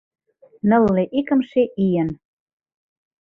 Нылле 0.69 1.03
икымше 1.19 1.63
ийын 1.85 2.09